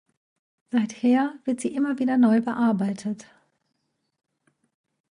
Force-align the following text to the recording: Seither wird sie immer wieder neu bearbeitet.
Seither 0.71 1.35
wird 1.45 1.61
sie 1.61 1.75
immer 1.75 1.99
wieder 1.99 2.17
neu 2.17 2.41
bearbeitet. 2.41 3.27